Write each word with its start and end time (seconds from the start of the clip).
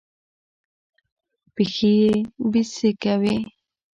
پښې 1.55 1.91
يې 1.99 2.11
بېسېکه 2.51 3.13
وې. 3.21 3.37